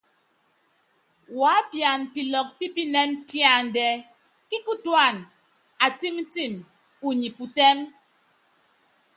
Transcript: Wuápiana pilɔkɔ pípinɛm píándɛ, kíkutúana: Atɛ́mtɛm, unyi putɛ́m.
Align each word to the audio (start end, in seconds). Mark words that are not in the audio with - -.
Wuápiana 1.37 2.05
pilɔkɔ 2.13 2.51
pípinɛm 2.57 3.09
píándɛ, 3.29 3.85
kíkutúana: 4.49 5.21
Atɛ́mtɛm, 5.85 6.53
unyi 7.07 7.29
putɛ́m. 7.37 7.77